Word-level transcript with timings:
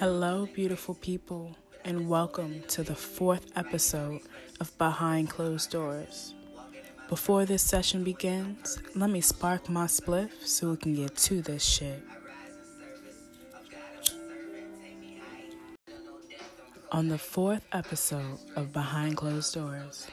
Hello, 0.00 0.48
beautiful 0.54 0.94
people, 0.94 1.54
and 1.84 2.08
welcome 2.08 2.62
to 2.68 2.82
the 2.82 2.94
fourth 2.94 3.52
episode 3.54 4.22
of 4.58 4.78
Behind 4.78 5.28
Closed 5.28 5.70
Doors. 5.70 6.32
Before 7.10 7.44
this 7.44 7.62
session 7.62 8.02
begins, 8.02 8.78
let 8.94 9.10
me 9.10 9.20
spark 9.20 9.68
my 9.68 9.84
spliff 9.84 10.30
so 10.42 10.70
we 10.70 10.78
can 10.78 10.94
get 10.94 11.18
to 11.18 11.42
this 11.42 11.62
shit. 11.62 12.02
On 16.90 17.08
the 17.08 17.18
fourth 17.18 17.66
episode 17.72 18.38
of 18.56 18.72
Behind 18.72 19.18
Closed 19.18 19.52
Doors, 19.52 20.06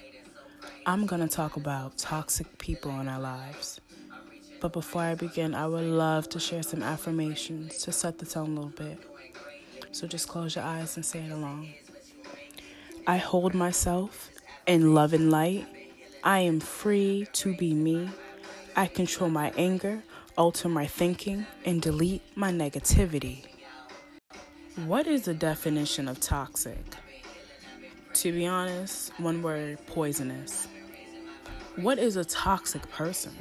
I'm 0.86 1.06
going 1.06 1.22
to 1.22 1.34
talk 1.34 1.56
about 1.56 1.98
toxic 1.98 2.58
people 2.58 2.92
in 3.00 3.08
our 3.08 3.22
lives. 3.22 3.80
But 4.60 4.74
before 4.74 5.04
I 5.04 5.16
begin, 5.16 5.56
I 5.56 5.66
would 5.66 5.86
love 5.86 6.28
to 6.28 6.42
share 6.42 6.64
some 6.64 6.84
affirmations 6.84 7.78
to 7.84 7.94
set 7.94 8.20
the 8.20 8.26
tone 8.26 8.58
a 8.58 8.60
little 8.60 8.70
bit. 8.72 9.00
So 9.98 10.06
just 10.06 10.28
close 10.28 10.56
your 10.56 10.64
eyes 10.64 10.96
and 10.96 11.04
say 11.04 11.26
it 11.26 11.32
along. 11.32 11.74
I 13.08 13.18
hold 13.18 13.56
myself 13.56 14.30
in 14.68 14.94
love 14.94 15.12
and 15.12 15.32
light. 15.32 15.66
I 16.24 16.42
am 16.42 16.60
free 16.60 17.28
to 17.34 17.56
be 17.56 17.74
me. 17.74 18.12
I 18.76 18.86
control 18.86 19.32
my 19.32 19.52
anger, 19.58 20.04
alter 20.38 20.70
my 20.70 20.86
thinking, 20.86 21.48
and 21.66 21.82
delete 21.82 22.22
my 22.38 22.52
negativity. 22.52 23.44
What 24.86 25.08
is 25.08 25.24
the 25.24 25.34
definition 25.34 26.08
of 26.08 26.20
toxic? 26.20 26.86
To 28.14 28.32
be 28.32 28.46
honest, 28.46 29.20
one 29.20 29.42
word 29.42 29.80
poisonous. 29.88 30.68
What 31.76 31.98
is 31.98 32.18
a 32.18 32.24
toxic 32.24 32.88
person? 32.92 33.36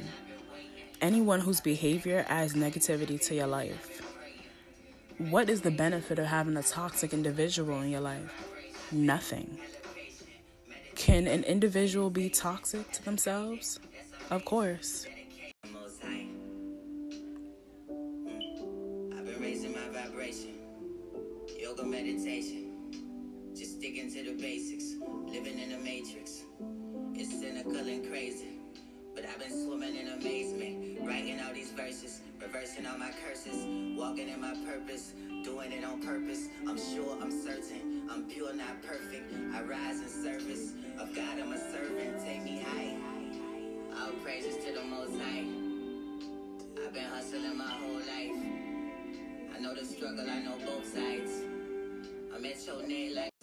Anyone 1.01 1.39
whose 1.39 1.61
behavior 1.61 2.25
adds 2.27 2.55
negativity 2.55 3.23
to 3.27 3.35
your 3.35 3.45
life. 3.45 3.96
What 5.17 5.49
is 5.49 5.61
the 5.61 5.71
benefit 5.71 6.19
of 6.19 6.27
having 6.27 6.55
a 6.57 6.61
toxic 6.61 7.11
individual 7.11 7.81
in 7.81 7.89
your 7.89 8.01
life? 8.01 8.31
Nothing. 8.91 9.57
Can 10.93 11.25
an 11.25 11.43
individual 11.43 12.11
be 12.11 12.29
toxic 12.29 12.91
to 12.91 13.03
themselves? 13.03 13.79
Of 14.29 14.45
course. 14.45 15.07
Yoga 21.59 21.83
meditation, 21.83 22.91
just 23.55 23.81
to 23.81 24.23
the 24.23 24.37
basics, 24.39 24.95
living 25.25 25.59
in 25.59 25.71
the 25.71 25.77
matrix. 25.79 26.43
It's 27.15 27.31
cynical 27.39 27.75
and 27.75 28.07
crazy. 28.07 28.59
But 29.15 29.25
I've 29.25 29.39
been 29.39 29.49
swimming 29.49 29.95
in 29.95 30.07
amazement, 30.09 30.99
writing 31.01 31.39
all 31.41 31.53
these 31.53 31.71
verses, 31.71 32.21
reversing 32.41 32.85
all 32.85 32.97
my 32.97 33.11
curses, 33.23 33.65
walking 33.97 34.29
in 34.29 34.41
my 34.41 34.53
purpose, 34.65 35.13
doing 35.43 35.71
it 35.71 35.83
on 35.83 36.01
purpose. 36.01 36.47
I'm 36.67 36.77
sure, 36.77 37.17
I'm 37.21 37.31
certain, 37.31 38.07
I'm 38.09 38.23
pure, 38.25 38.53
not 38.53 38.81
perfect. 38.83 39.33
I 39.53 39.61
rise 39.61 39.99
in 40.01 40.07
service 40.07 40.73
of 40.99 41.15
God, 41.15 41.39
I'm 41.39 41.51
a 41.53 41.57
servant. 41.71 42.19
Take 42.23 42.43
me 42.43 42.61
high. 42.63 42.95
All 43.99 44.11
praises 44.23 44.63
to 44.65 44.73
the 44.73 44.83
Most 44.83 45.19
High. 45.19 45.45
I've 46.85 46.93
been 46.93 47.05
hustling 47.05 47.57
my 47.57 47.71
whole 47.71 47.95
life. 47.95 48.45
I 49.55 49.59
know 49.59 49.73
the 49.73 49.85
struggle, 49.85 50.29
I 50.29 50.43
know 50.43 50.57
both 50.65 50.85
sides. 50.85 51.31
I'm 52.33 52.45
at 52.45 52.65
your 52.65 52.87
name 52.87 53.15
like. 53.15 53.33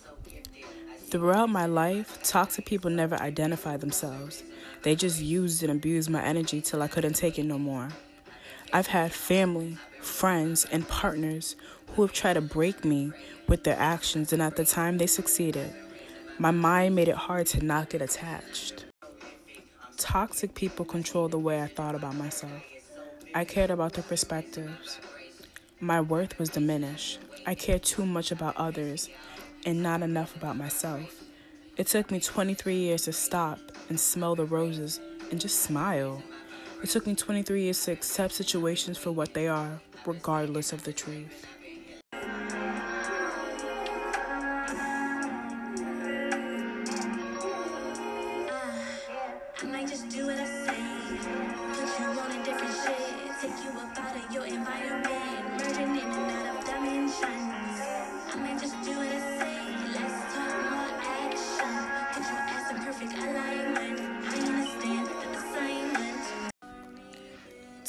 Throughout 1.11 1.49
my 1.49 1.67
life, 1.67 2.19
toxic 2.25 2.67
people 2.67 2.91
never 2.91 3.15
identify 3.17 3.77
themselves. 3.77 4.43
They 4.83 4.97
just 4.97 5.21
used 5.21 5.63
and 5.63 5.71
abused 5.71 6.11
my 6.11 6.23
energy 6.23 6.61
till 6.61 6.83
I 6.83 6.89
couldn't 6.89 7.13
take 7.15 7.39
it 7.39 7.45
no 7.45 7.57
more. 7.59 7.89
I've 8.75 8.89
had 8.89 9.13
family, 9.13 9.79
friends, 10.01 10.65
and 10.65 10.89
partners 10.89 11.55
who 11.95 12.03
have 12.03 12.13
tried 12.13 12.33
to 12.33 12.41
break 12.41 12.85
me 12.85 13.13
with 13.47 13.63
their 13.63 13.79
actions, 13.79 14.33
and 14.33 14.43
at 14.43 14.57
the 14.57 14.65
time 14.65 14.99
they 14.99 15.07
succeeded. 15.07 15.73
My 16.41 16.51
mind 16.51 16.97
made 16.97 17.07
it 17.07 17.15
hard 17.15 17.47
to 17.47 17.65
not 17.65 17.89
get 17.89 18.03
attached. 18.03 18.87
Toxic 19.97 20.57
people 20.57 20.85
control 20.85 21.29
the 21.29 21.39
way 21.39 21.63
I 21.63 21.69
thought 21.69 21.95
about 21.95 22.17
myself. 22.17 22.65
I 23.33 23.45
cared 23.45 23.71
about 23.71 23.93
their 23.93 24.03
perspectives. 24.03 24.99
My 25.79 26.01
worth 26.01 26.37
was 26.41 26.49
diminished. 26.49 27.21
I 27.47 27.55
cared 27.55 27.85
too 27.85 28.05
much 28.05 28.33
about 28.33 28.57
others 28.57 29.09
and 29.65 29.85
not 29.85 30.03
enough 30.03 30.35
about 30.35 30.57
myself. 30.57 31.23
It 31.77 31.87
took 31.87 32.11
me 32.11 32.19
23 32.19 32.75
years 32.75 33.03
to 33.05 33.13
stop 33.13 33.61
and 33.89 34.01
smell 34.01 34.35
the 34.35 34.47
roses 34.47 34.99
and 35.31 35.41
just 35.41 35.61
smile. 35.61 36.25
It 36.83 36.91
took 36.91 37.07
me 37.07 37.15
23 37.15 37.63
years 37.63 37.85
to 37.85 37.93
accept 37.93 38.35
situations 38.35 38.99
for 38.99 39.11
what 39.11 39.33
they 39.33 39.49
are, 39.49 39.81
regardless 40.07 40.73
of 40.73 40.85
the 40.85 40.93
truth. 40.93 41.47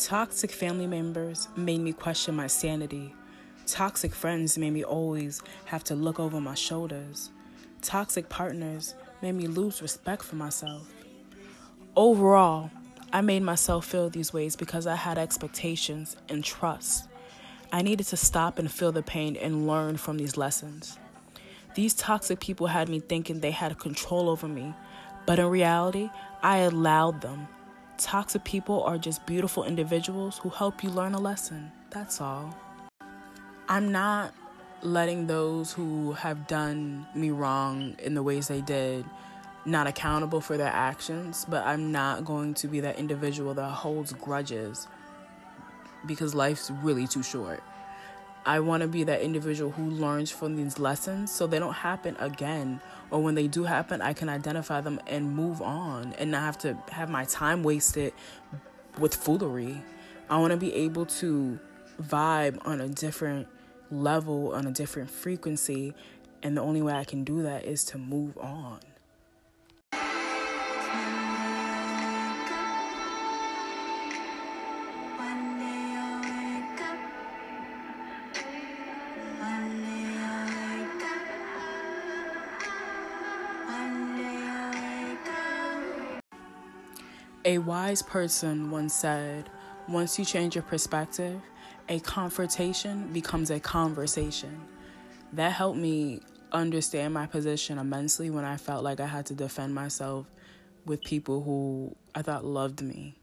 Toxic 0.06 0.52
family 0.52 0.86
members 0.86 1.48
made 1.56 1.80
me 1.80 1.92
question 1.92 2.36
my 2.36 2.46
sanity. 2.46 3.16
Toxic 3.66 4.14
friends 4.14 4.56
made 4.56 4.70
me 4.70 4.84
always 4.84 5.42
have 5.66 5.84
to 5.86 5.96
look 5.96 6.20
over 6.20 6.40
my 6.40 6.54
shoulders. 6.54 7.32
Toxic 7.82 8.30
partners 8.30 8.94
made 9.24 9.32
me 9.32 9.48
lose 9.48 9.82
respect 9.82 10.22
for 10.22 10.36
myself. 10.36 10.94
Overall, 11.96 12.70
I 13.12 13.22
made 13.22 13.42
myself 13.42 13.88
feel 13.88 14.12
these 14.12 14.32
ways 14.32 14.56
because 14.56 14.86
I 14.86 14.94
had 14.94 15.18
expectations 15.18 16.16
and 16.30 16.44
trust. 16.44 17.08
I 17.74 17.82
needed 17.82 18.06
to 18.06 18.18
stop 18.18 18.60
and 18.60 18.72
feel 18.72 18.92
the 18.92 19.02
pain 19.02 19.36
and 19.36 19.66
learn 19.66 19.98
from 19.98 20.20
these 20.20 20.38
lessons. 20.38 21.00
These 21.74 21.96
toxic 21.96 22.40
people 22.40 22.68
had 22.68 22.90
me 22.90 23.00
thinking 23.00 23.40
they 23.40 23.50
had 23.50 23.80
control 23.80 24.30
over 24.30 24.48
me, 24.48 24.72
but 25.26 25.40
in 25.40 25.48
reality, 25.48 26.12
I 26.44 26.58
allowed 26.58 27.22
them 27.22 27.48
Toxic 27.98 28.44
people 28.44 28.84
are 28.84 28.98
just 28.98 29.26
beautiful 29.26 29.64
individuals 29.64 30.38
who 30.40 30.50
help 30.50 30.84
you 30.84 30.90
learn 30.90 31.14
a 31.14 31.20
lesson. 31.20 31.72
That's 31.92 32.20
all. 32.20 32.54
I'm 33.70 33.92
not 33.92 34.34
letting 34.82 35.28
those 35.28 35.72
who 35.72 36.12
have 36.14 36.46
done 36.46 37.08
me 37.16 37.32
wrong 37.32 37.96
in 38.04 38.14
the 38.14 38.22
ways 38.22 38.50
they 38.50 38.62
did 38.62 39.06
not 39.66 39.88
accountable 39.88 40.42
for 40.42 40.58
their 40.58 40.72
actions, 40.72 41.46
but 41.50 41.66
I'm 41.66 41.92
not 41.92 42.26
going 42.26 42.54
to 42.56 42.68
be 42.68 42.82
that 42.82 43.00
individual 43.00 43.54
that 43.54 43.70
holds 43.70 44.14
grudges 44.14 44.88
because 46.06 46.36
life's 46.36 46.70
really 46.84 47.08
too 47.08 47.24
short. 47.24 47.64
I 48.46 48.60
want 48.60 48.82
to 48.82 48.88
be 48.88 49.04
that 49.06 49.22
individual 49.22 49.72
who 49.72 49.90
learns 49.90 50.30
from 50.30 50.56
these 50.56 50.78
lessons 50.78 51.32
so 51.32 51.48
they 51.48 51.58
don't 51.58 51.74
happen 51.74 52.16
again. 52.20 52.80
Or 53.10 53.22
when 53.24 53.34
they 53.34 53.48
do 53.48 53.64
happen, 53.64 54.02
I 54.02 54.14
can 54.14 54.30
identify 54.30 54.82
them 54.82 55.00
and 55.08 55.36
move 55.36 55.62
on 55.62 56.14
and 56.20 56.32
not 56.32 56.42
have 56.42 56.58
to 56.60 56.78
have 56.92 57.10
my 57.10 57.26
time 57.26 57.64
wasted 57.64 58.14
with 59.00 59.16
foolery. 59.16 59.82
I 60.30 60.38
want 60.38 60.52
to 60.52 60.58
be 60.58 60.74
able 60.74 61.08
to 61.08 61.60
vibe 62.02 62.60
on 62.66 62.82
a 62.82 62.88
different 62.88 63.48
level, 63.90 64.54
on 64.54 64.68
a 64.68 64.72
different 64.72 65.10
frequency. 65.10 65.96
And 66.44 66.56
the 66.56 66.62
only 66.62 66.84
way 66.84 66.94
I 66.94 67.04
can 67.04 67.24
do 67.24 67.42
that 67.42 67.66
is 67.66 67.84
to 67.86 67.98
move 67.98 68.38
on. 68.38 68.80
A 87.47 87.59
wise 87.59 88.02
person 88.02 88.72
once 88.72 88.96
said, 88.96 89.52
once 89.88 90.18
you 90.18 90.26
change 90.26 90.56
your 90.56 90.64
perspective, 90.64 91.40
a 91.88 92.00
confrontation 92.00 93.14
becomes 93.14 93.52
a 93.52 93.59
conversation. 93.59 94.64
That 95.34 95.52
helped 95.52 95.78
me 95.78 96.22
understand 96.52 97.14
my 97.14 97.28
position 97.28 97.78
immensely 97.78 98.32
when 98.32 98.46
I 98.46 98.58
felt 98.58 98.84
like 98.84 99.00
I 99.00 99.06
had 99.06 99.28
to 99.28 99.36
defend 99.36 99.76
myself 99.76 100.26
with 100.88 101.03
people 101.03 101.44
who 101.44 101.96
I 102.16 102.24
thought 102.24 102.46
loved 102.46 102.82
me 102.82 103.14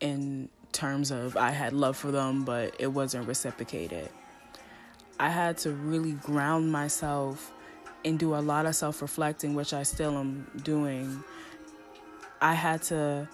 in 0.00 0.50
terms 0.72 1.10
of 1.10 1.38
I 1.38 1.48
had 1.48 1.72
love 1.72 1.96
for 1.96 2.10
them, 2.10 2.44
but 2.44 2.76
it 2.78 2.88
wasn't 2.88 3.26
reciprocated. 3.26 4.10
I 5.18 5.30
had 5.30 5.56
to 5.58 5.72
really 5.72 6.12
ground 6.12 6.70
myself 6.70 7.54
and 8.04 8.18
do 8.18 8.34
a 8.34 8.42
lot 8.42 8.66
of 8.66 8.76
self 8.76 9.00
reflecting, 9.00 9.54
which 9.54 9.72
I 9.72 9.82
still 9.82 10.18
am 10.18 10.46
doing. 10.62 11.24
I 12.42 12.52
had 12.52 12.82
to 12.84 13.26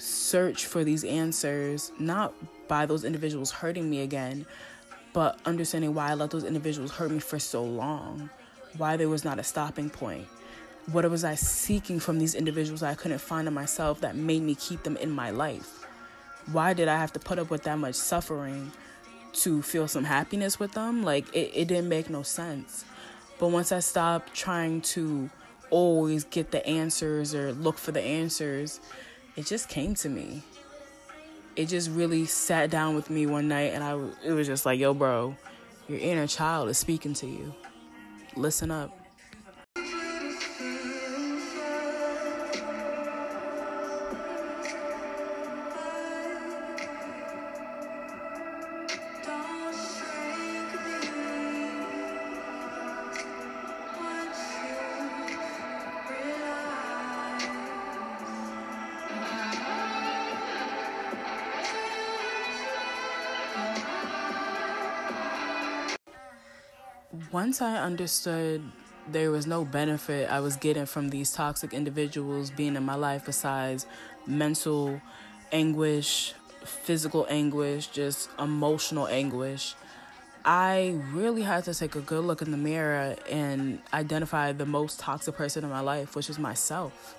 search 0.00 0.66
for 0.66 0.82
these 0.82 1.04
answers, 1.04 1.92
not 1.98 2.32
by 2.68 2.86
those 2.86 3.04
individuals 3.04 3.50
hurting 3.50 3.88
me 3.88 4.00
again, 4.00 4.46
but 5.12 5.38
understanding 5.44 5.94
why 5.94 6.10
I 6.10 6.14
let 6.14 6.30
those 6.30 6.44
individuals 6.44 6.92
hurt 6.92 7.10
me 7.10 7.18
for 7.18 7.38
so 7.38 7.62
long, 7.62 8.30
why 8.76 8.96
there 8.96 9.08
was 9.08 9.24
not 9.24 9.38
a 9.38 9.44
stopping 9.44 9.90
point. 9.90 10.26
What 10.90 11.08
was 11.10 11.24
I 11.24 11.34
seeking 11.34 12.00
from 12.00 12.18
these 12.18 12.34
individuals 12.34 12.82
I 12.82 12.94
couldn't 12.94 13.20
find 13.20 13.46
in 13.46 13.54
myself 13.54 14.00
that 14.00 14.16
made 14.16 14.42
me 14.42 14.54
keep 14.54 14.82
them 14.82 14.96
in 14.96 15.10
my 15.10 15.30
life? 15.30 15.84
Why 16.50 16.72
did 16.72 16.88
I 16.88 16.96
have 16.96 17.12
to 17.12 17.20
put 17.20 17.38
up 17.38 17.50
with 17.50 17.64
that 17.64 17.78
much 17.78 17.94
suffering 17.94 18.72
to 19.32 19.62
feel 19.62 19.86
some 19.86 20.04
happiness 20.04 20.58
with 20.58 20.72
them? 20.72 21.02
Like, 21.02 21.28
it, 21.34 21.52
it 21.54 21.68
didn't 21.68 21.88
make 21.88 22.08
no 22.08 22.22
sense. 22.22 22.84
But 23.38 23.48
once 23.48 23.72
I 23.72 23.80
stopped 23.80 24.34
trying 24.34 24.80
to 24.82 25.28
always 25.68 26.24
get 26.24 26.50
the 26.50 26.66
answers 26.66 27.34
or 27.34 27.52
look 27.52 27.78
for 27.78 27.92
the 27.92 28.00
answers, 28.00 28.80
it 29.40 29.46
just 29.46 29.70
came 29.70 29.94
to 29.94 30.10
me. 30.10 30.42
It 31.56 31.66
just 31.66 31.90
really 31.90 32.26
sat 32.26 32.68
down 32.68 32.94
with 32.94 33.08
me 33.08 33.24
one 33.24 33.48
night 33.48 33.72
and 33.72 33.82
I 33.82 33.92
it 34.22 34.32
was 34.32 34.46
just 34.46 34.66
like, 34.66 34.78
"Yo, 34.78 34.92
bro, 34.92 35.34
your 35.88 35.98
inner 35.98 36.26
child 36.26 36.68
is 36.68 36.76
speaking 36.76 37.14
to 37.14 37.26
you. 37.26 37.54
Listen 38.36 38.70
up." 38.70 38.99
Once 67.40 67.62
I 67.62 67.78
understood 67.78 68.62
there 69.08 69.30
was 69.30 69.46
no 69.46 69.64
benefit 69.64 70.30
I 70.30 70.40
was 70.40 70.56
getting 70.56 70.84
from 70.84 71.08
these 71.08 71.32
toxic 71.32 71.72
individuals 71.72 72.50
being 72.50 72.76
in 72.76 72.82
my 72.82 72.96
life 72.96 73.24
besides 73.24 73.86
mental 74.26 75.00
anguish, 75.50 76.34
physical 76.66 77.26
anguish, 77.30 77.86
just 77.86 78.28
emotional 78.38 79.08
anguish. 79.08 79.74
I 80.44 81.00
really 81.12 81.40
had 81.40 81.64
to 81.64 81.72
take 81.72 81.94
a 81.94 82.02
good 82.02 82.24
look 82.24 82.42
in 82.42 82.50
the 82.50 82.58
mirror 82.58 83.16
and 83.30 83.80
identify 83.94 84.52
the 84.52 84.66
most 84.66 85.00
toxic 85.00 85.34
person 85.34 85.64
in 85.64 85.70
my 85.70 85.80
life, 85.80 86.14
which 86.14 86.28
is 86.28 86.38
myself. 86.38 87.16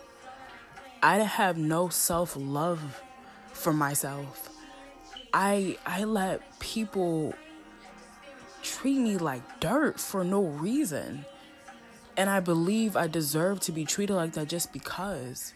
I 1.01 1.18
have 1.18 1.57
no 1.57 1.89
self 1.89 2.35
love 2.38 3.01
for 3.53 3.73
myself. 3.73 4.51
I 5.33 5.79
I 5.83 6.03
let 6.03 6.59
people 6.59 7.33
treat 8.61 8.97
me 8.97 9.17
like 9.17 9.59
dirt 9.59 9.99
for 9.99 10.23
no 10.23 10.43
reason. 10.43 11.25
And 12.17 12.29
I 12.29 12.39
believe 12.39 12.95
I 12.95 13.07
deserve 13.07 13.59
to 13.61 13.71
be 13.71 13.85
treated 13.85 14.15
like 14.15 14.33
that 14.33 14.47
just 14.47 14.73
because. 14.73 15.53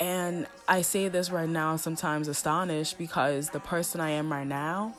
And 0.00 0.46
I 0.68 0.82
say 0.82 1.08
this 1.08 1.30
right 1.30 1.48
now, 1.48 1.76
sometimes 1.76 2.28
astonished 2.28 2.98
because 2.98 3.50
the 3.50 3.60
person 3.60 4.00
I 4.00 4.10
am 4.10 4.30
right 4.30 4.46
now, 4.46 4.94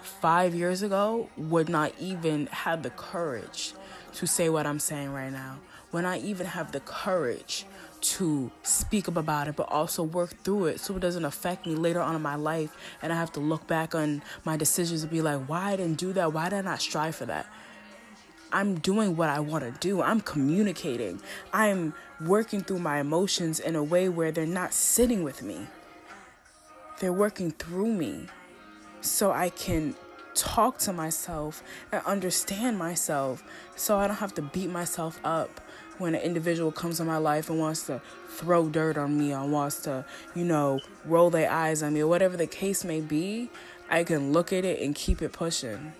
five 0.00 0.54
years 0.54 0.82
ago, 0.82 1.28
would 1.36 1.68
not 1.68 1.92
even 2.00 2.46
have 2.46 2.82
the 2.82 2.90
courage 2.90 3.74
to 4.14 4.26
say 4.26 4.48
what 4.48 4.66
I'm 4.66 4.78
saying 4.78 5.12
right 5.12 5.32
now. 5.32 5.58
When 5.90 6.06
I 6.06 6.18
even 6.20 6.46
have 6.46 6.72
the 6.72 6.80
courage 6.80 7.66
to 8.04 8.50
speak 8.62 9.08
up 9.08 9.16
about 9.16 9.48
it, 9.48 9.56
but 9.56 9.68
also 9.70 10.02
work 10.02 10.30
through 10.44 10.66
it 10.66 10.80
so 10.80 10.96
it 10.96 11.00
doesn't 11.00 11.24
affect 11.24 11.66
me 11.66 11.74
later 11.74 12.00
on 12.00 12.14
in 12.14 12.22
my 12.22 12.34
life. 12.34 12.76
And 13.02 13.12
I 13.12 13.16
have 13.16 13.32
to 13.32 13.40
look 13.40 13.66
back 13.66 13.94
on 13.94 14.22
my 14.44 14.56
decisions 14.56 15.02
and 15.02 15.10
be 15.10 15.22
like, 15.22 15.46
why 15.46 15.72
I 15.72 15.76
didn't 15.76 15.98
do 15.98 16.12
that? 16.12 16.32
Why 16.32 16.50
did 16.50 16.58
I 16.58 16.60
not 16.62 16.80
strive 16.80 17.16
for 17.16 17.26
that? 17.26 17.46
I'm 18.52 18.78
doing 18.78 19.16
what 19.16 19.30
I 19.30 19.40
want 19.40 19.64
to 19.64 19.72
do. 19.80 20.02
I'm 20.02 20.20
communicating. 20.20 21.20
I'm 21.52 21.94
working 22.20 22.60
through 22.60 22.78
my 22.78 23.00
emotions 23.00 23.58
in 23.58 23.74
a 23.74 23.82
way 23.82 24.08
where 24.08 24.30
they're 24.30 24.46
not 24.46 24.72
sitting 24.72 25.24
with 25.24 25.42
me. 25.42 25.66
They're 27.00 27.12
working 27.12 27.50
through 27.50 27.92
me 27.92 28.26
so 29.00 29.32
I 29.32 29.48
can 29.48 29.96
talk 30.34 30.78
to 30.78 30.92
myself 30.92 31.62
and 31.90 32.02
understand 32.04 32.78
myself 32.78 33.42
so 33.76 33.98
I 33.98 34.06
don't 34.06 34.16
have 34.16 34.34
to 34.34 34.42
beat 34.42 34.70
myself 34.70 35.18
up 35.24 35.60
when 35.98 36.14
an 36.14 36.20
individual 36.20 36.72
comes 36.72 37.00
in 37.00 37.06
my 37.06 37.18
life 37.18 37.48
and 37.50 37.58
wants 37.58 37.86
to 37.86 38.00
throw 38.28 38.68
dirt 38.68 38.96
on 38.96 39.18
me 39.18 39.34
or 39.34 39.46
wants 39.46 39.80
to, 39.82 40.04
you 40.34 40.44
know, 40.44 40.80
roll 41.04 41.30
their 41.30 41.50
eyes 41.50 41.82
on 41.82 41.94
me 41.94 42.00
or 42.00 42.08
whatever 42.08 42.36
the 42.36 42.46
case 42.46 42.84
may 42.84 43.00
be, 43.00 43.50
I 43.90 44.04
can 44.04 44.32
look 44.32 44.52
at 44.52 44.64
it 44.64 44.80
and 44.80 44.94
keep 44.94 45.22
it 45.22 45.32
pushing. 45.32 45.92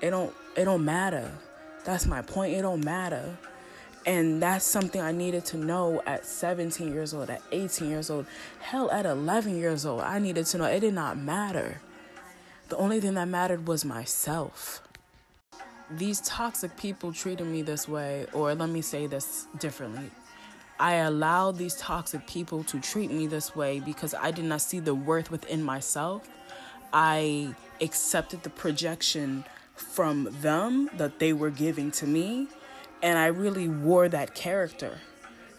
It 0.00 0.10
don't 0.10 0.34
it 0.56 0.64
don't 0.64 0.84
matter. 0.84 1.30
That's 1.84 2.06
my 2.06 2.22
point. 2.22 2.54
It 2.54 2.62
don't 2.62 2.84
matter. 2.84 3.36
And 4.06 4.42
that's 4.42 4.64
something 4.64 5.00
I 5.00 5.12
needed 5.12 5.44
to 5.46 5.58
know 5.58 6.00
at 6.06 6.24
17 6.24 6.92
years 6.92 7.12
old, 7.12 7.28
at 7.28 7.42
18 7.52 7.90
years 7.90 8.08
old, 8.08 8.26
hell, 8.60 8.90
at 8.90 9.04
11 9.04 9.58
years 9.58 9.84
old. 9.84 10.00
I 10.00 10.18
needed 10.18 10.46
to 10.46 10.58
know 10.58 10.64
it 10.64 10.80
did 10.80 10.94
not 10.94 11.18
matter. 11.18 11.82
The 12.68 12.76
only 12.76 13.00
thing 13.00 13.14
that 13.14 13.28
mattered 13.28 13.66
was 13.66 13.84
myself 13.84 14.87
these 15.90 16.20
toxic 16.20 16.76
people 16.76 17.12
treated 17.12 17.46
me 17.46 17.62
this 17.62 17.88
way, 17.88 18.26
or 18.32 18.54
let 18.54 18.68
me 18.68 18.82
say 18.82 19.06
this 19.06 19.46
differently. 19.58 20.10
I 20.78 20.94
allowed 20.94 21.56
these 21.56 21.74
toxic 21.76 22.26
people 22.26 22.62
to 22.64 22.78
treat 22.80 23.10
me 23.10 23.26
this 23.26 23.56
way 23.56 23.80
because 23.80 24.14
I 24.14 24.30
did 24.30 24.44
not 24.44 24.60
see 24.60 24.80
the 24.80 24.94
worth 24.94 25.30
within 25.30 25.62
myself. 25.62 26.28
I 26.92 27.54
accepted 27.80 28.42
the 28.42 28.50
projection 28.50 29.44
from 29.74 30.28
them 30.40 30.90
that 30.96 31.18
they 31.18 31.32
were 31.32 31.50
giving 31.50 31.90
to 31.92 32.06
me, 32.06 32.48
and 33.02 33.18
I 33.18 33.26
really 33.26 33.68
wore 33.68 34.08
that 34.08 34.34
character, 34.34 34.98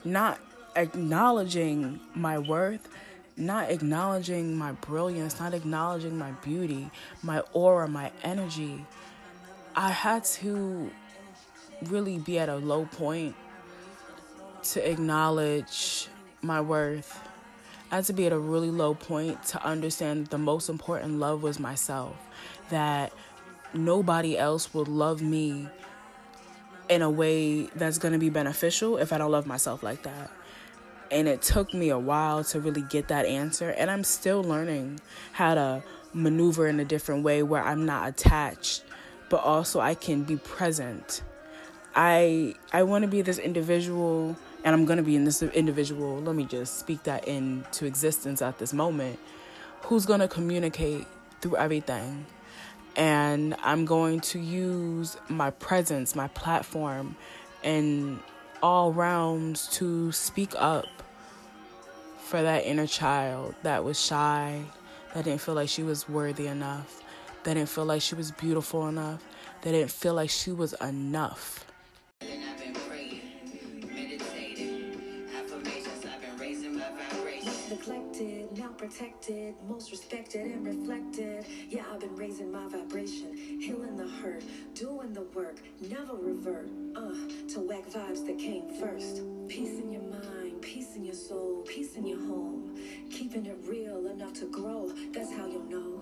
not 0.06 0.40
acknowledging 0.76 2.00
my 2.14 2.38
worth, 2.38 2.88
not 3.36 3.72
acknowledging 3.72 4.56
my 4.56 4.74
brilliance, 4.74 5.40
not 5.40 5.54
acknowledging 5.54 6.18
my 6.18 6.32
beauty, 6.44 6.92
my 7.24 7.40
aura, 7.54 7.88
my 7.88 8.12
energy 8.24 8.86
I 9.76 9.90
had 9.92 10.24
to 10.26 10.92
really 11.86 12.18
be 12.18 12.40
at 12.40 12.50
a 12.50 12.58
low 12.58 12.86
point 12.86 13.36
to 14.64 14.90
acknowledge 14.90 16.08
my 16.42 16.62
worth. 16.62 17.20
I 17.92 17.98
had 17.98 18.06
to 18.06 18.14
be 18.14 18.26
at 18.26 18.34
a 18.34 18.40
really 18.40 18.72
low 18.72 18.94
point 18.94 19.44
to 19.46 19.64
understand 19.64 20.28
the 20.28 20.38
most 20.38 20.70
important 20.70 21.20
love 21.20 21.42
was 21.44 21.60
myself. 21.60 22.16
That 22.70 23.14
nobody 23.74 24.38
else 24.38 24.74
would 24.74 24.88
love 24.88 25.22
me 25.22 25.68
in 26.90 27.02
a 27.02 27.10
way 27.10 27.64
that's 27.76 27.98
going 27.98 28.14
to 28.14 28.20
be 28.20 28.30
beneficial 28.30 28.98
if 28.98 29.14
I 29.14 29.18
don't 29.18 29.32
love 29.32 29.46
myself 29.46 29.84
like 29.84 30.04
that. 30.04 30.32
And 31.12 31.28
it 31.28 31.42
took 31.42 31.74
me 31.74 31.90
a 31.90 31.98
while 31.98 32.44
to 32.46 32.60
really 32.60 32.84
get 32.84 33.08
that 33.08 33.26
answer. 33.26 33.70
And 33.70 33.90
I'm 33.90 34.04
still 34.04 34.44
learning 34.44 35.00
how 35.32 35.56
to 35.56 35.84
maneuver 36.14 36.68
in 36.68 36.80
a 36.80 36.86
different 36.86 37.24
way 37.24 37.44
where 37.44 37.64
I'm 37.64 37.86
not 37.86 38.10
attached 38.10 38.84
but 39.30 39.44
also 39.44 39.80
I 39.80 39.94
can 39.96 40.24
be 40.24 40.38
present. 40.38 41.22
I 41.96 42.56
I 42.74 42.84
want 42.84 43.04
to 43.04 43.08
be 43.08 43.22
this 43.22 43.38
individual 43.38 44.36
and 44.64 44.76
I'm 44.76 44.86
going 44.86 44.98
to 44.98 45.04
be 45.04 45.16
in 45.16 45.24
this 45.24 45.42
individual. 45.42 46.20
Let 46.20 46.36
me 46.36 46.46
just 46.46 46.80
speak 46.80 47.04
that 47.04 47.28
into 47.28 47.86
existence 47.86 48.42
at 48.42 48.58
this 48.58 48.74
moment. 48.74 49.20
Who's 49.84 50.06
going 50.06 50.20
to 50.20 50.28
communicate 50.28 51.08
through 51.42 51.56
everything? 51.56 52.26
And 52.96 53.56
I'm 53.64 53.86
going 53.86 54.20
to 54.22 54.40
use 54.40 55.16
my 55.30 55.52
presence, 55.52 56.16
my 56.16 56.28
platform, 56.30 57.16
in 57.64 58.20
all 58.62 58.92
realms 58.92 59.68
to 59.68 60.12
speak 60.12 60.54
up 60.58 60.88
for 62.20 62.42
that 62.42 62.66
inner 62.66 62.88
child 62.88 63.56
that 63.64 63.84
was 63.84 64.00
shy, 64.00 64.62
that 65.14 65.24
didn't 65.24 65.42
feel 65.42 65.56
like 65.56 65.70
she 65.70 65.84
was 65.84 66.10
worthy 66.10 66.48
enough, 66.48 67.02
that 67.44 67.54
didn't 67.54 67.70
feel 67.70 67.86
like 67.86 68.02
she 68.02 68.16
was 68.16 68.32
beautiful 68.32 68.88
enough, 68.88 69.24
They 69.62 69.72
didn't 69.72 69.92
feel 69.92 70.14
like 70.14 70.30
she 70.30 70.52
was 70.52 70.74
enough. 70.74 71.66
Now 78.58 78.70
protected, 78.78 79.56
most 79.70 79.92
respected 79.92 80.48
and 80.48 80.66
reflected. 80.66 81.46
Yeah, 81.70 81.84
I've 81.94 82.02
been 82.02 82.16
raising 82.16 82.52
my 82.52 82.68
vibration, 82.68 83.38
healing 83.38 83.96
the 83.96 84.08
hurt, 84.08 84.44
doing 84.74 85.14
the 85.14 85.22
work, 85.22 85.58
never 85.90 86.16
revert. 86.16 86.68
Uh, 86.96 87.14
to 87.54 87.60
whack 87.62 87.86
vibes 87.90 88.26
that 88.26 88.38
came 88.38 88.68
first. 88.80 89.22
Peace 89.48 89.80
in 89.80 89.94
your 89.94 90.02
mind, 90.02 90.62
peace 90.62 90.96
in 90.96 91.06
your 91.06 91.16
soul, 91.16 91.64
peace 91.68 91.96
in 91.96 92.06
your 92.06 92.20
home. 92.20 92.76
Keeping 93.10 93.46
it 93.46 93.58
real 93.66 94.08
enough 94.08 94.34
to 94.34 94.46
grow, 94.48 94.92
that's 95.14 95.32
how 95.32 95.46
you'll 95.46 95.64
know. 95.64 96.02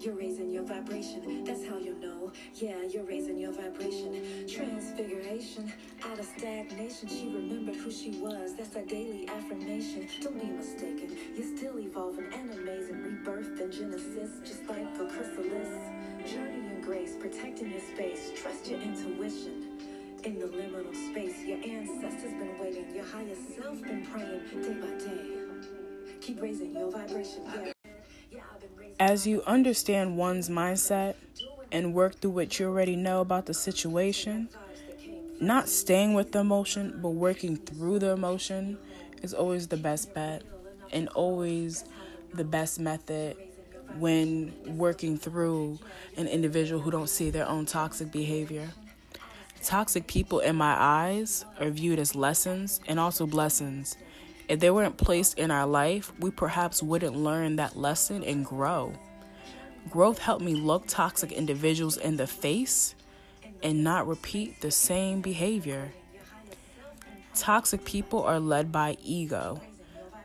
You're 0.00 0.14
raising 0.14 0.50
your 0.50 0.62
vibration, 0.62 1.44
that's 1.44 1.66
how 1.66 1.76
you 1.76 1.94
know. 2.00 2.32
Yeah, 2.54 2.82
you're 2.88 3.04
raising 3.04 3.36
your 3.36 3.52
vibration. 3.52 4.46
Transfiguration, 4.48 5.70
out 6.02 6.18
of 6.18 6.24
stagnation. 6.24 7.06
She 7.06 7.26
remembered 7.26 7.76
who 7.76 7.90
she 7.90 8.12
was, 8.12 8.54
that's 8.56 8.74
a 8.76 8.86
daily 8.86 9.28
affirmation. 9.28 10.08
Don't 10.22 10.40
be 10.40 10.46
mistaken, 10.46 11.18
you're 11.36 11.54
still 11.54 11.78
evolving 11.78 12.32
and 12.32 12.50
amazing. 12.50 13.02
Rebirth 13.02 13.60
and 13.60 13.70
Genesis, 13.70 14.30
just 14.42 14.66
like 14.70 14.86
a 14.98 15.04
chrysalis. 15.04 15.68
Journey 16.24 16.66
in 16.74 16.80
grace, 16.80 17.16
protecting 17.20 17.70
your 17.70 17.82
space. 17.94 18.32
Trust 18.40 18.70
your 18.70 18.80
intuition. 18.80 19.66
In 20.24 20.38
the 20.38 20.46
liminal 20.46 20.94
space, 21.10 21.44
your 21.44 21.58
ancestors 21.58 22.32
been 22.32 22.58
waiting. 22.58 22.94
Your 22.94 23.04
higher 23.04 23.36
self 23.54 23.82
been 23.82 24.06
praying 24.06 24.40
day 24.62 24.80
by 24.80 24.96
day. 24.98 26.16
Keep 26.22 26.40
raising 26.40 26.72
your 26.72 26.90
vibration. 26.90 27.42
Yeah. 27.54 27.72
As 29.00 29.26
you 29.26 29.42
understand 29.46 30.18
one's 30.18 30.50
mindset 30.50 31.14
and 31.72 31.94
work 31.94 32.16
through 32.20 32.32
what 32.32 32.58
you 32.58 32.66
already 32.66 32.96
know 32.96 33.22
about 33.22 33.46
the 33.46 33.54
situation, 33.54 34.50
not 35.40 35.70
staying 35.70 36.12
with 36.12 36.32
the 36.32 36.40
emotion, 36.40 36.98
but 37.00 37.08
working 37.08 37.56
through 37.56 38.00
the 38.00 38.10
emotion 38.10 38.76
is 39.22 39.32
always 39.32 39.68
the 39.68 39.78
best 39.78 40.12
bet 40.12 40.42
and 40.92 41.08
always 41.08 41.86
the 42.34 42.44
best 42.44 42.78
method 42.78 43.38
when 43.98 44.52
working 44.66 45.16
through 45.16 45.78
an 46.18 46.28
individual 46.28 46.82
who 46.82 46.90
don't 46.90 47.08
see 47.08 47.30
their 47.30 47.48
own 47.48 47.64
toxic 47.64 48.12
behavior. 48.12 48.68
Toxic 49.62 50.06
people 50.08 50.40
in 50.40 50.56
my 50.56 50.76
eyes 50.78 51.46
are 51.58 51.70
viewed 51.70 51.98
as 51.98 52.14
lessons 52.14 52.82
and 52.86 53.00
also 53.00 53.26
blessings. 53.26 53.96
If 54.50 54.58
they 54.58 54.70
weren't 54.72 54.96
placed 54.96 55.38
in 55.38 55.52
our 55.52 55.64
life, 55.64 56.12
we 56.18 56.32
perhaps 56.32 56.82
wouldn't 56.82 57.14
learn 57.14 57.54
that 57.54 57.76
lesson 57.76 58.24
and 58.24 58.44
grow. 58.44 58.94
Growth 59.88 60.18
helped 60.18 60.42
me 60.42 60.56
look 60.56 60.88
toxic 60.88 61.30
individuals 61.30 61.96
in 61.96 62.16
the 62.16 62.26
face 62.26 62.96
and 63.62 63.84
not 63.84 64.08
repeat 64.08 64.60
the 64.60 64.72
same 64.72 65.20
behavior. 65.20 65.92
Toxic 67.32 67.84
people 67.84 68.24
are 68.24 68.40
led 68.40 68.72
by 68.72 68.96
ego. 69.04 69.60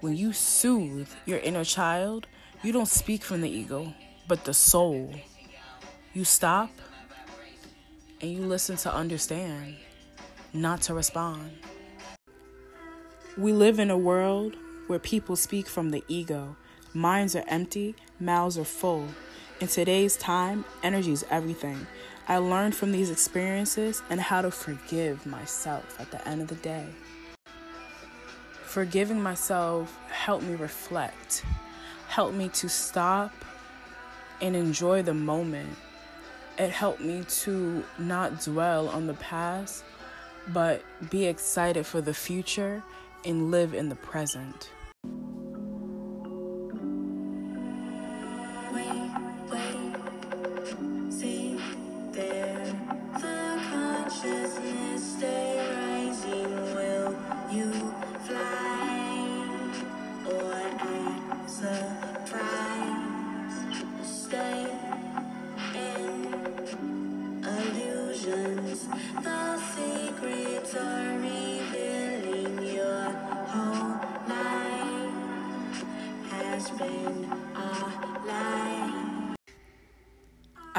When 0.01 0.17
you 0.17 0.33
soothe 0.33 1.09
your 1.27 1.37
inner 1.37 1.63
child, 1.63 2.25
you 2.63 2.71
don't 2.71 2.87
speak 2.87 3.21
from 3.21 3.41
the 3.41 3.49
ego, 3.49 3.93
but 4.27 4.43
the 4.43 4.55
soul. 4.55 5.13
You 6.13 6.23
stop 6.23 6.71
and 8.21 8.31
you 8.31 8.39
listen 8.39 8.77
to 8.77 8.91
understand, 8.91 9.75
not 10.51 10.81
to 10.81 10.95
respond. 10.95 11.51
We 13.37 13.51
live 13.51 13.79
in 13.79 13.91
a 13.91 13.97
world 13.97 14.55
where 14.87 14.97
people 14.97 15.35
speak 15.35 15.67
from 15.67 15.91
the 15.91 16.05
ego. 16.07 16.55
Minds 16.93 17.35
are 17.35 17.43
empty, 17.49 17.93
mouths 18.17 18.57
are 18.57 18.63
full. 18.63 19.09
In 19.59 19.67
today's 19.67 20.15
time, 20.15 20.63
energy 20.81 21.11
is 21.11 21.25
everything. 21.29 21.85
I 22.29 22.37
learned 22.37 22.75
from 22.75 22.93
these 22.93 23.11
experiences 23.11 24.01
and 24.09 24.21
how 24.21 24.41
to 24.41 24.51
forgive 24.51 25.25
myself 25.25 25.99
at 25.99 26.11
the 26.11 26.25
end 26.25 26.43
of 26.43 26.47
the 26.47 26.55
day. 26.55 26.85
Forgiving 28.63 29.21
myself 29.21 29.99
helped 30.07 30.45
me 30.45 30.55
reflect, 30.55 31.43
helped 32.07 32.35
me 32.35 32.47
to 32.49 32.69
stop 32.69 33.33
and 34.39 34.55
enjoy 34.55 35.01
the 35.01 35.13
moment. 35.13 35.75
It 36.57 36.69
helped 36.69 37.01
me 37.01 37.25
to 37.41 37.83
not 37.99 38.39
dwell 38.39 38.87
on 38.87 39.07
the 39.07 39.13
past, 39.15 39.83
but 40.53 40.81
be 41.09 41.25
excited 41.25 41.85
for 41.85 41.99
the 41.99 42.13
future 42.13 42.81
and 43.25 43.51
live 43.51 43.73
in 43.73 43.89
the 43.89 43.95
present. 43.95 44.69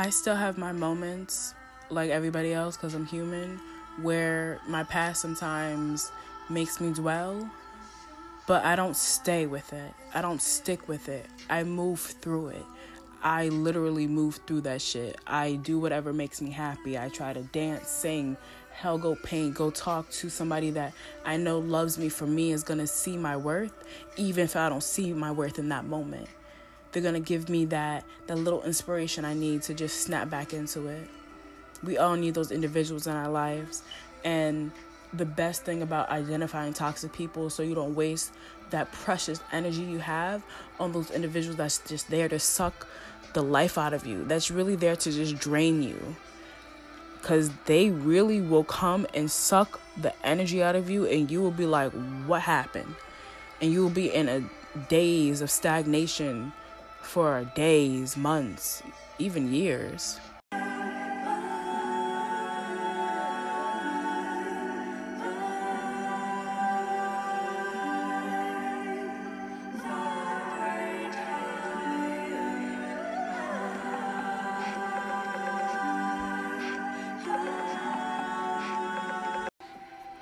I 0.07 0.11
still 0.11 0.37
have 0.37 0.57
my 0.57 0.71
moments, 0.71 1.53
like 1.91 2.11
everybody 2.11 2.53
else, 2.53 2.77
because 2.77 2.95
I'm 2.95 3.07
human, 3.07 3.59
where 4.03 4.61
my 4.69 4.85
past 4.85 5.21
sometimes 5.21 6.13
makes 6.49 6.81
me 6.81 6.93
dwell, 6.93 7.51
but 8.47 8.65
I 8.65 8.77
don't 8.77 8.97
stay 8.97 9.47
with 9.47 9.73
it. 9.73 9.93
I 10.15 10.23
don't 10.23 10.41
stick 10.41 10.87
with 10.87 11.09
it. 11.09 11.27
I 11.51 11.65
move 11.65 11.99
through 11.99 12.51
it. 12.51 12.65
I 13.25 13.49
literally 13.49 14.07
move 14.07 14.39
through 14.47 14.61
that 14.61 14.81
shit. 14.81 15.19
I 15.27 15.55
do 15.55 15.81
whatever 15.81 16.13
makes 16.13 16.41
me 16.41 16.53
happy. 16.53 16.97
I 16.97 17.09
try 17.09 17.33
to 17.33 17.43
dance, 17.43 17.89
sing, 17.89 18.37
hell 18.75 18.99
go 18.99 19.17
paint, 19.17 19.57
go 19.57 19.73
talk 19.73 20.09
to 20.11 20.31
somebody 20.31 20.71
that 20.71 20.93
I 21.25 21.37
know 21.37 21.59
loves 21.59 21.99
me 21.99 22.11
for 22.11 22.29
me 22.29 22.53
is 22.53 22.63
gonna 22.63 22.87
see 22.87 23.17
my 23.17 23.37
worth, 23.37 23.75
even 24.17 24.45
if 24.45 24.55
I 24.55 24.69
don't 24.69 24.85
see 24.85 25.13
my 25.13 25.33
worth 25.33 25.59
in 25.59 25.69
that 25.71 25.85
moment 25.85 26.29
they're 26.97 27.03
gonna 27.03 27.21
give 27.21 27.51
me 27.51 27.67
that 27.67 28.05
that 28.27 28.39
little 28.39 28.63
inspiration 28.63 29.27
I 29.27 29.35
need 29.35 29.61
to 29.65 29.75
just 29.75 30.01
snap 30.01 30.31
back 30.31 30.55
into 30.55 30.87
it. 30.87 31.07
We 31.83 31.99
all 31.99 32.17
need 32.17 32.33
those 32.33 32.51
individuals 32.51 33.07
in 33.07 33.13
our 33.13 33.29
lives, 33.29 33.83
and 34.25 34.73
the 35.13 35.27
best 35.27 35.63
thing 35.63 35.83
about 35.83 36.09
identifying 36.09 36.73
toxic 36.73 37.13
people 37.13 37.51
so 37.51 37.63
you 37.63 37.75
don't 37.75 37.95
waste 37.95 38.33
that 38.71 38.91
precious 38.93 39.41
energy 39.53 39.83
you 39.83 39.99
have 39.99 40.43
on 40.81 40.93
those 40.93 41.11
individuals 41.11 41.59
that's 41.59 41.81
just 41.81 42.09
there 42.09 42.31
to 42.31 42.39
suck 42.39 42.87
the 43.35 43.43
life 43.43 43.77
out 43.77 43.93
of 43.93 44.07
you. 44.07 44.25
That's 44.25 44.51
really 44.51 44.75
there 44.75 44.97
to 44.97 45.13
just 45.13 45.37
drain 45.37 45.83
you. 45.83 46.17
Cause 47.21 47.51
they 47.67 47.91
really 47.91 48.41
will 48.41 48.65
come 48.65 49.07
and 49.13 49.31
suck 49.31 49.83
the 50.01 50.15
energy 50.27 50.63
out 50.63 50.75
of 50.75 50.89
you, 50.89 51.05
and 51.05 51.31
you 51.31 51.43
will 51.43 51.51
be 51.51 51.67
like, 51.67 51.93
"What 52.25 52.41
happened?" 52.41 52.95
And 53.61 53.71
you 53.71 53.83
will 53.83 53.91
be 53.91 54.11
in 54.11 54.31
a 54.31 54.49
daze 54.89 55.43
of 55.43 55.51
stagnation 55.51 56.55
for 57.07 57.51
days, 57.55 58.17
months, 58.17 58.83
even 59.19 59.53
years. 59.53 60.19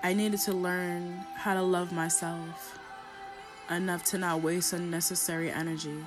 I 0.02 0.12
needed 0.12 0.38
to 0.40 0.52
learn 0.52 1.24
how 1.34 1.54
to 1.54 1.62
love 1.62 1.92
myself 1.92 2.78
enough 3.70 4.04
to 4.04 4.18
not 4.18 4.42
waste 4.42 4.74
unnecessary 4.74 5.50
energy. 5.50 6.04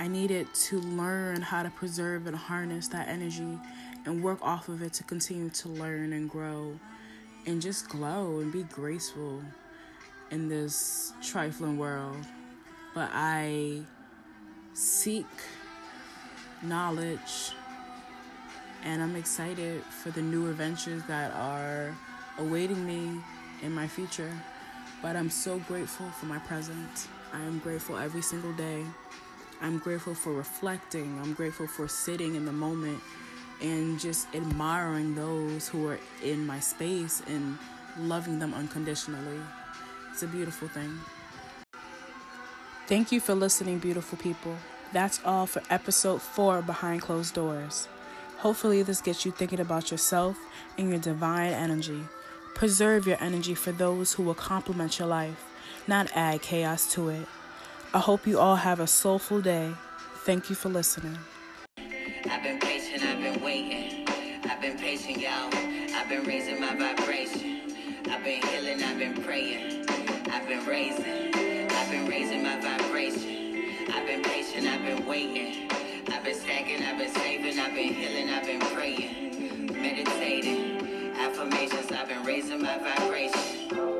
I 0.00 0.08
needed 0.08 0.46
to 0.54 0.80
learn 0.80 1.42
how 1.42 1.62
to 1.62 1.68
preserve 1.68 2.26
and 2.26 2.34
harness 2.34 2.88
that 2.88 3.06
energy 3.06 3.58
and 4.06 4.24
work 4.24 4.38
off 4.40 4.70
of 4.70 4.80
it 4.80 4.94
to 4.94 5.04
continue 5.04 5.50
to 5.50 5.68
learn 5.68 6.14
and 6.14 6.30
grow 6.30 6.80
and 7.46 7.60
just 7.60 7.90
glow 7.90 8.40
and 8.40 8.50
be 8.50 8.62
graceful 8.62 9.42
in 10.30 10.48
this 10.48 11.12
trifling 11.22 11.76
world. 11.76 12.16
But 12.94 13.10
I 13.12 13.82
seek 14.72 15.26
knowledge 16.62 17.52
and 18.82 19.02
I'm 19.02 19.16
excited 19.16 19.82
for 19.82 20.10
the 20.12 20.22
new 20.22 20.48
adventures 20.48 21.02
that 21.08 21.30
are 21.34 21.94
awaiting 22.38 22.86
me 22.86 23.20
in 23.60 23.70
my 23.72 23.86
future. 23.86 24.32
But 25.02 25.14
I'm 25.14 25.28
so 25.28 25.58
grateful 25.58 26.06
for 26.12 26.24
my 26.24 26.38
present. 26.38 27.08
I 27.34 27.42
am 27.42 27.58
grateful 27.58 27.98
every 27.98 28.22
single 28.22 28.54
day. 28.54 28.82
I'm 29.60 29.78
grateful 29.78 30.14
for 30.14 30.32
reflecting. 30.32 31.18
I'm 31.22 31.34
grateful 31.34 31.66
for 31.66 31.86
sitting 31.86 32.34
in 32.34 32.46
the 32.46 32.52
moment 32.52 33.00
and 33.60 34.00
just 34.00 34.26
admiring 34.34 35.14
those 35.14 35.68
who 35.68 35.86
are 35.88 35.98
in 36.22 36.46
my 36.46 36.60
space 36.60 37.22
and 37.26 37.58
loving 37.98 38.38
them 38.38 38.54
unconditionally. 38.54 39.40
It's 40.10 40.22
a 40.22 40.26
beautiful 40.26 40.68
thing. 40.68 40.98
Thank 42.86 43.12
you 43.12 43.20
for 43.20 43.34
listening, 43.34 43.78
beautiful 43.78 44.18
people. 44.18 44.56
That's 44.92 45.20
all 45.24 45.46
for 45.46 45.62
episode 45.70 46.22
four 46.22 46.62
Behind 46.62 47.02
Closed 47.02 47.34
Doors. 47.34 47.86
Hopefully, 48.38 48.82
this 48.82 49.02
gets 49.02 49.26
you 49.26 49.30
thinking 49.30 49.60
about 49.60 49.90
yourself 49.90 50.38
and 50.78 50.88
your 50.88 50.98
divine 50.98 51.52
energy. 51.52 52.02
Preserve 52.54 53.06
your 53.06 53.18
energy 53.20 53.54
for 53.54 53.72
those 53.72 54.14
who 54.14 54.22
will 54.22 54.34
complement 54.34 54.98
your 54.98 55.06
life, 55.06 55.44
not 55.86 56.10
add 56.14 56.40
chaos 56.42 56.90
to 56.94 57.10
it. 57.10 57.26
I 57.92 57.98
hope 57.98 58.24
you 58.24 58.38
all 58.38 58.54
have 58.54 58.78
a 58.78 58.86
soulful 58.86 59.40
day. 59.40 59.72
Thank 60.18 60.48
you 60.48 60.54
for 60.54 60.68
listening. 60.68 61.18
I've 62.30 62.40
been 62.40 62.60
patient, 62.60 63.02
I've 63.02 63.20
been 63.20 63.42
waiting. 63.42 64.06
I've 64.48 64.60
been 64.60 64.78
patient, 64.78 65.18
y'all. 65.18 65.50
I've 65.96 66.08
been 66.08 66.22
raising 66.22 66.60
my 66.60 66.72
vibration. 66.76 67.62
I've 68.08 68.22
been 68.22 68.42
healing, 68.42 68.80
I've 68.84 68.96
been 68.96 69.20
praying. 69.24 69.86
I've 70.30 70.46
been 70.46 70.64
raising. 70.66 71.34
I've 71.34 71.90
been 71.90 72.06
raising 72.06 72.44
my 72.44 72.60
vibration. 72.60 73.64
I've 73.92 74.06
been 74.06 74.22
patient, 74.22 74.68
I've 74.68 74.84
been 74.84 75.04
waiting. 75.04 75.68
I've 76.12 76.22
been 76.22 76.38
stacking, 76.38 76.84
I've 76.84 76.96
been 76.96 77.12
saving, 77.12 77.58
I've 77.58 77.74
been 77.74 77.92
healing, 77.92 78.30
I've 78.30 78.46
been 78.46 78.60
praying, 78.60 79.66
meditating. 79.82 81.16
Affirmations, 81.18 81.90
I've 81.90 82.06
been 82.06 82.22
raising 82.22 82.62
my 82.62 82.78
vibration. 82.78 83.99